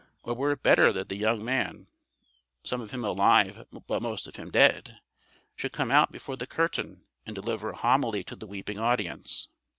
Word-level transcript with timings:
Or 0.23 0.33
were 0.33 0.53
it 0.53 0.63
better 0.63 0.91
that 0.93 1.09
the 1.09 1.15
young 1.15 1.45
man, 1.45 1.85
some 2.63 2.81
of 2.81 2.89
him 2.89 3.05
alive 3.05 3.67
but 3.85 4.01
most 4.01 4.25
of 4.25 4.35
him 4.35 4.49
dead, 4.49 4.97
should 5.55 5.73
come 5.73 5.91
out 5.91 6.11
before 6.11 6.37
the 6.37 6.47
curtain 6.47 7.03
and 7.23 7.35
deliver 7.35 7.69
a 7.69 7.75
homily 7.77 8.23
to 8.23 8.35
the 8.35 8.47
weeping 8.47 8.79
audience? 8.79 9.49